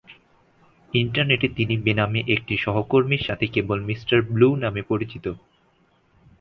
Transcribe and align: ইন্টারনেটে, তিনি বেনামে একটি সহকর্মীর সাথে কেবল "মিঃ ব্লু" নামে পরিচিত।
ইন্টারনেটে, 0.93 1.47
তিনি 1.49 1.75
বেনামে 1.77 2.19
একটি 2.27 2.53
সহকর্মীর 2.57 3.25
সাথে 3.27 3.45
কেবল 3.47 3.77
"মিঃ 3.81 4.01
ব্লু" 4.29 4.49
নামে 4.55 4.81
পরিচিত। 4.83 5.25